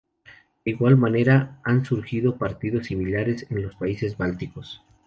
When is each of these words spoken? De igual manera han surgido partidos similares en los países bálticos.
De 0.65 0.71
igual 0.71 0.97
manera 0.97 1.59
han 1.63 1.85
surgido 1.85 2.37
partidos 2.39 2.87
similares 2.87 3.45
en 3.51 3.61
los 3.61 3.75
países 3.75 4.17
bálticos. 4.17 4.81